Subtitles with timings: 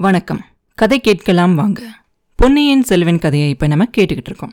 [0.00, 0.40] வணக்கம்.
[0.74, 1.82] கதை கேட்கலாம் வாங்க.
[2.36, 4.52] பொன்னியின் செல்வன் கதையை இப்போ நம்ம கேட்டுக்கிட்டு இருக்கோம்.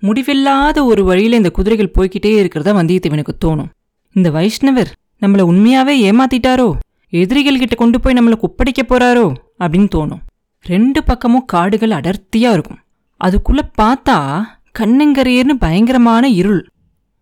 [0.00, 3.68] முடிவில்லாத ஒரு வழியில் இந்த குதிரைகள் போய்க்கிட்டே இருக்கிறதா வந்தியத்தேவனுக்கு தோணும்.
[4.12, 4.86] இந்த வைஷ்ணவர்
[5.20, 6.72] நம்மளை உண்மையாவே ஏமாத்திட்டாரோ?
[7.08, 9.34] எதிரிகள் கிட்ட கொண்டு போய் நம்மளை குப்படிக்க போறாரோ?
[9.58, 10.20] அப்படின்னு தோணும்.
[10.62, 12.78] ரெண்டு பக்கமும் காடுகள் அடர்த்தியா இருக்கும்.
[13.24, 14.42] அதுக்குள்ள பார்த்தா
[14.78, 16.66] கண்ணுங்கரையர்னு பயங்கரமான இருள்.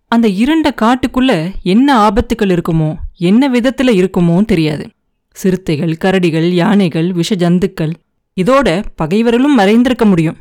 [0.09, 4.89] அந்த இருண்ட காட்டுக்குள்ள என்ன ஆபத்துக்கள் இருக்குமோ என்ன விதத்துல இருக்குமோ தெரியாது.
[5.31, 7.93] சிறுத்தைகள் கரடிகள் யானைகள் விஷ ஜந்துக்கள்
[8.37, 10.37] இதோட பகைவர்களும் மறைந்திருக்க முடியும்.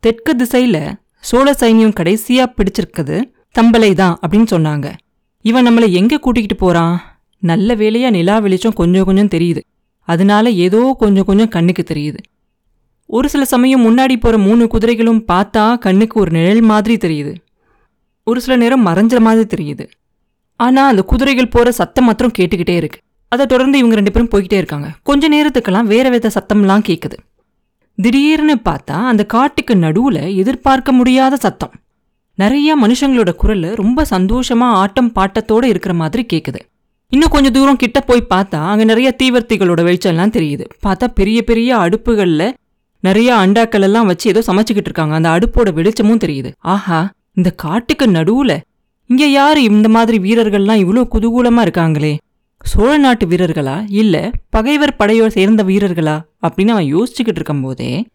[0.00, 3.22] தெற்கு திசையில சோழ சைன்யம் கடைசியா பிடிச்சிருக்கிறது
[3.58, 4.92] தம்பலை தான் அப்படின்னு சொன்னாங்க.
[5.40, 6.96] இவன் நம்மளை எங்க கூட்டிக்கிட்டு போறான்?
[7.38, 9.60] நல்ல வேலையா நிலா வெளிச்சம் கொஞ்சம் கொஞ்சம் தெரியுது.
[10.08, 12.18] அதனால ஏதோ கொஞ்சம் கொஞ்சம் கண்ணுக்கு தெரியுது.
[13.06, 17.36] ஒரு சில சமயம் முன்னாடி போற மூணு குதிரைகளும் பார்த்தா கண்ணுக்கு ஒரு நிழல் மாதிரி தெரியுது.
[18.24, 19.88] ஒரு சில நேரம் மறைஞ்ச மாதிரி தெரியுது.
[20.56, 23.00] ஆனா அந்த குதிரைகள் போற சத்தம் மாத்திரம் கேட்டுக்கிட்டே இருக்கு.
[23.32, 24.88] அதை தொடர்ந்து இவங்க ரெண்டு பேரும் போய்கிட்டே இருக்காங்க.
[25.08, 27.16] கொஞ்ச நேரத்துக்கெல்லாம் வேற வித சத்தம்லாம் கேட்குது
[27.98, 31.74] திடீர்னு பார்த்தா அந்த காட்டுக்கு நடுவில் எதிர்பார்க்க முடியாத சத்தம்.
[32.38, 36.60] நிறைய மனுஷங்களோட குரல் ரொம்ப சந்தோஷமா ஆட்டம் பாட்டத்தோட இருக்கிற மாதிரி கேட்குது
[37.12, 40.64] இன்னும் கொஞ்சம் தூரம் கிட்ட போய் பார்த்தா அங்கே நிறைய தீவர்த்திகளோட வெளிச்சம்லாம் தெரியுது.
[40.86, 42.46] பார்த்தா பெரிய பெரிய அடுப்புகளில்
[43.06, 45.14] நிறைய அண்டாக்கள் எல்லாம் வச்சு ஏதோ சமைச்சுக்கிட்டு இருக்காங்க.
[45.18, 46.50] அந்த அடுப்போட வெளிச்சமும் தெரியுது.
[46.74, 47.00] ஆஹா
[47.38, 48.56] இந்த காட்டுக்கு நடுவில்
[49.10, 52.12] இங்கே யார் இந்த மாதிரி வீரர்கள்லாம் இவ்வளோ குதூகூலமாக இருக்காங்களே?
[52.62, 53.84] சோழ நாட்டு வீரர்களா?
[53.88, 56.22] இல்லை பகைவர் படையோடு சேர்ந்த வீரர்களா?
[56.42, 58.06] அப்படின்னு அவன் யோசிச்சுக்கிட்டு இருக்கும்போதே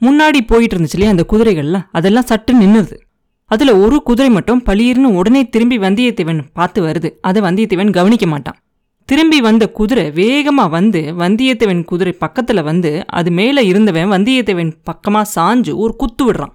[0.00, 1.86] முன்னாடி போயிட்டு இருந்துச்சுலே அந்த குதிரைகள்லாம்?
[1.92, 2.96] அதெல்லாம் சட்டு நின்னுது.
[3.44, 7.10] அதில் ஒரு குதிரை மட்டும் பளீர்னு உடனே திரும்பி வந்தியத்தேவன் பார்த்து வருது.
[7.20, 8.56] அதை வந்தியத்தேவன் கவனிக்க மாட்டான்.
[9.04, 15.74] திரும்பி வந்த குதிரை வேகமாக வந்து வந்தியத்தேவன் குதிரை பக்கத்தில் வந்து அது மேலே இருந்தவன் வந்தியத்தேவன் பக்கமாக சாஞ்சு
[15.74, 16.52] ஒரு குத்து விடுறான்.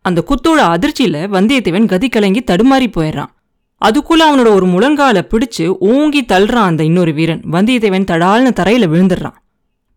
[0.00, 3.32] அந்த குத்தோட அதிர்ச்சியில் வந்தியத்தேவன் கதி கலங்கி தடுமாறி போயிடுறான்.
[3.84, 7.40] அதுக்குள்ள அவனோட ஒரு முழங்கால பிடிச்சு ஓங்கி தள்ளுறான் அந்த இன்னொரு வீரன்.
[7.52, 9.38] வந்தியத்தேவன் தடால்னு தரையில விழுந்துடுறான்.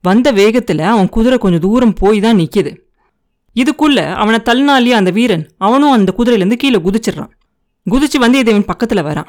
[0.02, 2.78] வந்த வேகத்துல அவன் குதிரை கொஞ்சம் தூரம் போய் தான் நிக்குது.
[3.56, 7.30] இதுக்குள்ள அவனை தள்ளினாலேயே அந்த வீரன் அவனும் அந்த குதிரையிலேருந்து கீழே குதிச்சிடுறான்.
[7.90, 9.26] குதிச்சு வந்தியத்தேவன் பக்கத்துல வரான்.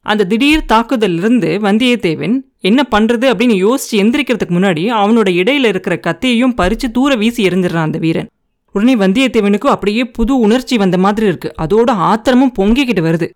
[0.00, 6.90] அந்த திடீர் தாக்குதலிருந்து வந்தியத்தேவன் என்ன பண்றது அப்படின்னு யோசிச்சு எந்திரிக்கிறதுக்கு முன்னாடி அவனோட இடையில இருக்கிற கத்தியையும் பறிச்சு
[6.92, 8.28] தூர வீசி எறிஞ்சிடறான் அந்த வீரன்.
[8.72, 11.54] உடனே வந்தியத்தேவனுக்கு அப்படியே புது உணர்ச்சி வந்த மாதிரி இருக்கு.
[11.62, 13.28] அதோட ஆத்திரமும் பொங்கிக்கிட்டு வருது.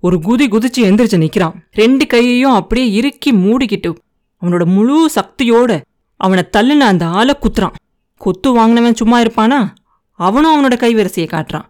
[0.00, 1.54] ஒரு குதி குதிச்சு எந்திரிச்சு நிக்கிறான்.
[1.72, 3.94] ரெண்டு கையையும் அப்படியே இறுக்கி மூடிக்கிட்டு
[4.42, 5.80] அவனோட முழு சக்தியோட
[6.16, 7.74] அவனை தள்ளுன அந்த ஆளை குத்துறான்.
[8.16, 9.68] கொத்து வாங்கினவன் சும்மா இருப்பானா?
[10.10, 11.64] அவனும் அவனோட கைவரிசையை காட்டுறான்.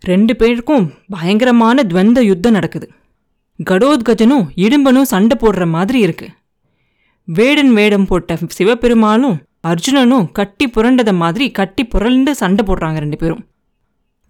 [0.00, 2.90] ரெண்டு பேருக்கும் பயங்கரமான துவந்த யுத்தம் நடக்குது.
[3.70, 6.28] கடோத்கஜனும் இடும்பனும் சண்டை போடுற மாதிரி இருக்கு.
[7.24, 13.44] வேடன் வேடம் போட்ட சிவபெருமானும் அர்ஜுனனும் கட்டி புரண்டத மாதிரி கட்டி புரண்டு சண்டை போடுறாங்க ரெண்டு பேரும்.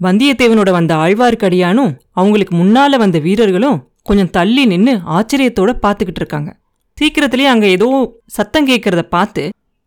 [0.00, 6.50] வந்தியத்தேவனோட வந்த ஆழ்வார்க்கடியானும் அவங்களுக்கு முன்னால வந்த வீரர்களும் கொஞ்சம் தள்ளி நின்னு ஆச்சரியத்தோட பார்த்துக்கிட்டு இருக்காங்க.
[6.98, 7.88] சீக்கிரத்திலேயே அங்க ஏதோ
[8.26, 9.42] சத்தம் கேட்கறத பார்த்து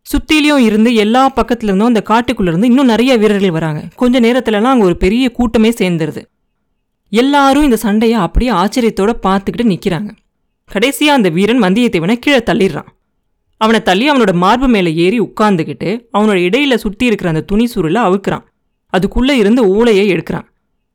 [0.06, 3.80] சுத்திலையும் இருந்து எல்லா பக்கத்துல இருந்தும் அந்த காட்டுக்குள்ள இருந்து இன்னும் நிறைய வீரர்கள் வராங்க.
[3.96, 6.22] கொஞ்ச நேரத்துலலாம் அங்கே ஒரு பெரிய கூட்டமே சேர்ந்துருது.
[7.12, 10.10] எல்லாரும் இந்த சண்டையை அப்படியே ஆச்சரியத்தோட பார்த்துக்கிட்டு நிற்கிறாங்க
[10.70, 12.90] கடைசியா அந்த வீரன் வந்தியத்தேவனை கீழே தள்ளிடுறான்.
[13.60, 18.44] அவனை தள்ளி அவனோட மார்பு மேலே ஏறி உட்காந்துக்கிட்டு அவனோட இடையில சுத்தி இருக்கிற அந்த துணி சுருளை அவுக்குறான்.
[18.92, 20.46] அதுக்குள்ளே இருந்து ஓலையை எடுக்கிறான்.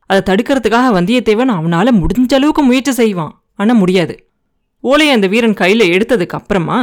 [0.09, 3.33] அதை தடுக்கிறதுக்காக வந்தியத்தேவன் அவனால் முடிஞ்ச அளவுக்கு முயற்சி செய்வான்.
[3.59, 4.15] ஆனால் முடியாது.
[4.83, 6.77] ஓலையை அந்த வீரன் கையில் எடுத்ததுக்கு அப்புறமா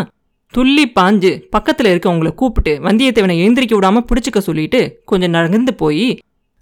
[0.55, 6.09] துள்ளி பாஞ்சு பக்கத்தில் இருக்கவங்கள கூப்பிட்டு வந்தியத்தேவனை எழுந்திரிக்க விடாம பிடிச்சிக்க சொல்லிட்டு கொஞ்சம் நகர்ந்து போய்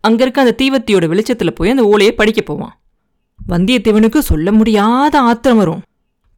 [0.04, 2.74] அங்கே இருக்க அந்த தீவத்தியோட வெளிச்சத்தில் போய் அந்த ஓலையை படிக்க போவான்.
[3.48, 5.82] வந்தியத்தேவனுக்கு சொல்ல முடியாத ஆத்திரம் வரும்.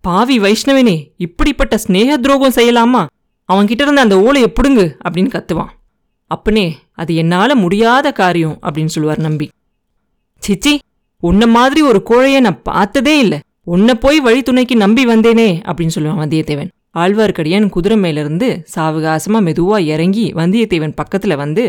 [0.05, 3.03] பாவி வைஷ்ணவனே இப்படிப்பட்ட ஸ்னேக துரோகம் செய்யலாமா?
[3.49, 5.73] அவன்கிட்ட இருந்த அந்த ஓலையை பிடுங்கு அப்படின்னு கத்துவான்.
[6.31, 6.67] அப்பனே
[6.99, 9.47] அது என்னால் முடியாத காரியம் அப்படின்னு சொல்லுவார் நம்பி.
[10.43, 10.73] சிச்சி
[11.23, 13.39] உன்ன மாதிரி ஒரு கோழைய நான் பார்த்ததே இல்லை.
[13.63, 16.71] உன்னை போய் வழித்துணைக்கு நம்பி வந்தேனே அப்படின்னு சொல்லுவான் வந்தியத்தேவன்.
[16.99, 21.65] ஆழ்வார்க்கடியான் குதிரை மேலிருந்து சாவகாசமாக மெதுவாக இறங்கி வந்தியத்தேவன் பக்கத்தில் வந்து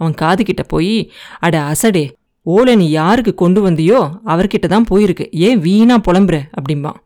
[0.00, 2.04] அவன் காதுகிட்ட போய் அட அசடே
[2.46, 5.24] ஓலை நீ யாருக்கு கொண்டு வந்தியோ அவர்கிட்ட தான் போயிருக்கு.
[5.46, 6.36] ஏன் வீணா புலம்புற?
[6.58, 6.98] அப்படிம்பான்.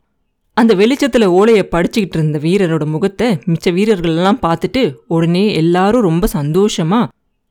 [0.57, 7.01] அந்த வெளிச்சத்தில் ஓலையை படிச்சுக்கிட்டு இருந்த வீரரோட முகத்தை மிச்ச வீரர்கள்லாம் பார்த்துட்டு உடனே எல்லாரும் ரொம்ப சந்தோஷமா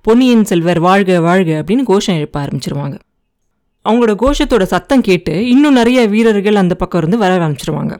[0.05, 2.95] பொன்னியின் செல்வர் வாழ்க வாழ்க அப்படின்னு கோஷம் எழுப்ப ஆரம்பிச்சிருவாங்க.
[3.85, 7.93] அவங்களோட கோஷத்தோட சத்தம் கேட்டு இன்னும் நிறைய வீரர்கள் அந்த பக்கம் இருந்து வர ஆரம்பிச்சிருவாங்க.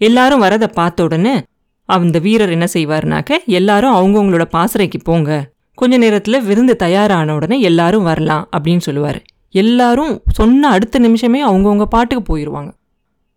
[0.00, 1.42] எல்லாரும் வரதை பார்த்த உடனே
[1.84, 5.50] அந்த வீரர் என்ன செய்வாருனாக்க எல்லாரும் அவங்கவுங்களோட பாசறைக்கு போங்க.
[5.74, 9.20] கொஞ்ச நேரத்தில் விருந்து தயாரான உடனே எல்லாரும் வரலாம் அப்படின்னு சொல்லுவார்.
[9.50, 12.70] எல்லாரும் சொன்ன அடுத்த நிமிஷமே அவங்கவுங்க பாட்டுக்கு போயிடுவாங்க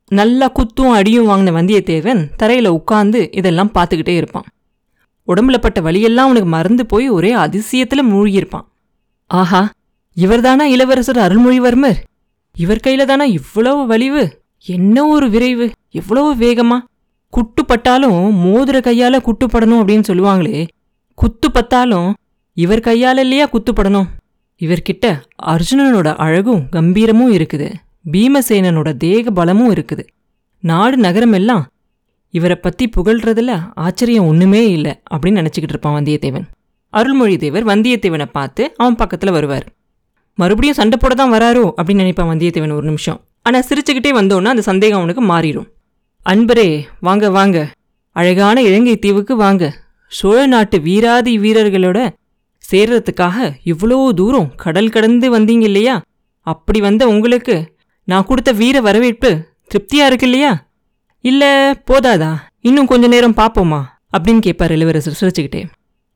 [0.08, 4.48] நல்லா குத்தும் அடியும் வாங்கின வந்தியத்தேவன் தரையில் உட்காந்து இதெல்லாம் பார்த்துக்கிட்டே இருப்பான்.
[5.32, 8.68] உடம்புல பட்ட வழியெல்லாம் அவனுக்கு மறந்து போய் ஒரே அதிசயத்துல மூழ்கியிருப்பான்.
[9.32, 9.62] ஆஹா
[10.18, 12.00] இவர்தானா இளவரசர் அருள்மொழிவர்மர்?
[12.56, 14.24] இவர் கையில தானா இவ்வளவு வலிவு?
[14.66, 16.78] என்ன ஒரு விரைவு எவ்வளவு வேகமா?
[17.34, 20.68] குட்டுப்பட்டாலும் மோதிர கையால குட்டுப்படணும் அப்படின்னு சொல்லுவாங்களே
[21.18, 22.10] குத்து பத்தாலும்
[22.58, 24.10] இவர் கையால இல்லையா குத்துப்படணும்
[24.62, 25.06] இவர்கிட்ட
[25.46, 27.68] அர்ஜுனனோட அழகும் கம்பீரமும் இருக்குது
[28.12, 30.04] பீமசேனனோட தேக பலமும் இருக்குது.
[30.64, 31.64] நாடு நகரம் எல்லாம்
[32.34, 33.52] இவரை பற்றி புகழ்றதுல
[33.86, 36.46] ஆச்சரியம் ஒன்றுமே இல்லை அப்படின்னு நினச்சிக்கிட்டு இருப்பான் வந்தியத்தேவன்.
[36.94, 39.66] அருள்மொழி தேவர் வந்தியத்தேவனை பார்த்து அவன் பக்கத்தில் வருவார்.
[40.38, 43.20] மறுபடியும் சண்டை போட தான் வராரோ அப்படின்னு நினைப்பான் வந்தியத்தேவன் ஒரு நிமிஷம்.
[43.44, 45.68] ஆனால் சிரிச்சுக்கிட்டே வந்தோன்னா அந்த சந்தேகம் அவனுக்கு மாறிடும்.
[46.26, 46.70] அன்பரே
[47.08, 47.58] வாங்க வாங்க.
[48.16, 49.64] அழகான இலங்கை தீவுக்கு வாங்க.
[50.12, 52.00] சோழ நாட்டு வீராதி வீரர்களோட
[52.64, 53.38] சேர்றதுக்காக
[53.72, 55.96] இவ்வளோ தூரம் கடல் கடந்து வந்தீங்க இல்லையா?
[56.48, 57.56] அப்படி வந்த உங்களுக்கு
[58.08, 59.30] நான் கொடுத்த வீர வரவேற்பு
[59.72, 60.52] திருப்தியா இருக்கு இல்லையா?
[61.22, 62.36] இல்ல போதாதா?
[62.62, 63.82] இன்னும் கொஞ்ச நேரம் பாப்போமா?
[64.18, 65.64] அப்படின்னு கேட்பார் இளவரசர் சிரிச்சுக்கிட்டே.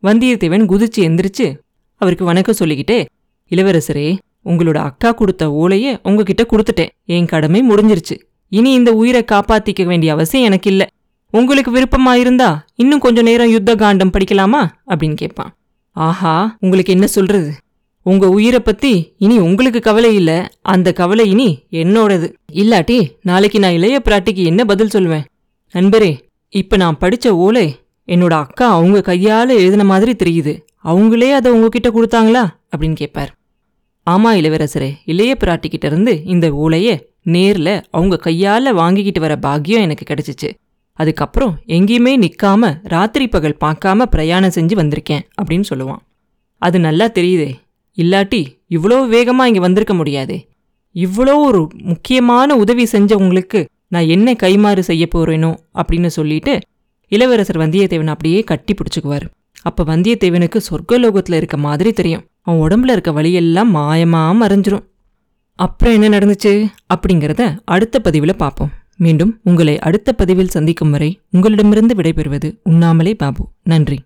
[0.03, 1.57] வந்தியத்தேவன் குதிச்சு எந்திரிச்சு
[1.95, 3.05] அவருக்கு வணக்கம் சொல்லிக்கிட்டே
[3.49, 6.89] இளவரசரே உங்களோட அக்கா கொடுத்த ஓலையை உங்ககிட்ட கொடுத்துட்டேன்.
[7.05, 8.21] என் கடமை முடிஞ்சிருச்சு.
[8.49, 10.87] இனி இந்த உயிரை காப்பாத்திக்க வேண்டிய அவசியம் எனக்கு இல்லை
[11.31, 14.67] உங்களுக்கு விருப்பமா இருந்தா இன்னும் கொஞ்ச நேரம் யுத்த காண்டம் படிக்கலாமா?
[14.87, 15.55] அப்படின்னு கேட்பான்.
[15.91, 17.53] ஆஹா உங்களுக்கு என்ன சொல்றது?
[18.05, 20.31] உங்க உயிரை பத்தி இனி உங்களுக்கு கவலை இல்ல.
[20.61, 22.27] அந்த கவலை இனி என்னோடது.
[22.53, 25.25] இல்லாட்டி நாளைக்கு நான் இளைய பிராட்டிக்கு என்ன பதில் சொல்லுவேன்
[25.73, 26.11] நண்பரே
[26.53, 27.65] இப்ப நான் படிச்ச ஓலை
[28.07, 30.53] என்னோட அக்கா அவங்க கையால எழுதின மாதிரி தெரியுது.
[30.83, 32.43] அவங்களே அதை உங்ககிட்ட கொடுத்தாங்களா?
[32.71, 33.31] அப்படின்னு கேட்பார்
[34.11, 36.89] ஆமா இளவரசரே இளைய பிராட்டிக்கிட்ட இருந்து இந்த ஓலைய
[37.27, 40.49] நேர்ல அவங்க கையால வாங்கிக்கிட்டு வர பாக்கியம் எனக்கு கிடைச்சிச்சு.
[40.99, 46.03] அதுக்கப்புறம் எங்கேயுமே நிற்காம ராத்திரி பகல் பார்க்காம பிரயாணம் செஞ்சு வந்திருக்கேன் அப்படின்னு சொல்லுவான்.
[46.61, 47.51] அது நல்லா தெரியுதே
[47.97, 50.37] இல்லாட்டி இவ்வளோ வேகமாக இங்கே வந்திருக்க முடியாதே.
[50.95, 51.61] இவ்வளோ ஒரு
[51.91, 56.53] முக்கியமான உதவி செஞ்ச உங்களுக்கு நான் என்ன கைமாறு செய்ய போகிறேனோ அப்படின்னு சொல்லிட்டு
[57.11, 59.25] இளவரசர் வந்தியத்தேவன் அப்படியே கட்டி பிடிச்சிக்குவார்.
[59.61, 62.23] அப்போ வந்தியத்தேவனுக்கு சொர்க்கலோகத்தில் இருக்க மாதிரி தெரியும்.
[62.41, 64.85] அவன் உடம்புல இருக்க வழியெல்லாம் மாயமாக மறைஞ்சிரும்.
[65.59, 66.51] அப்புறம் என்ன நடந்துச்சு
[66.93, 68.71] அப்படிங்கிறத அடுத்த பதிவில் பார்ப்போம்.
[68.97, 73.43] மீண்டும் உங்களை அடுத்த பதிவில் சந்திக்கும் வரை உங்களிடமிருந்து விடைபெறுவது உண்ணாமலே பாபு.
[73.63, 73.97] நன்றி.